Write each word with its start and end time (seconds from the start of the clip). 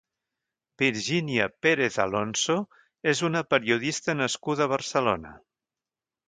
Virginia 0.83 1.45
Pérez 1.65 1.99
Alonso 2.05 2.55
és 3.13 3.21
una 3.31 3.43
periodista 3.53 4.17
nascuda 4.23 4.67
a 4.67 4.71
Barcelona. 4.75 5.37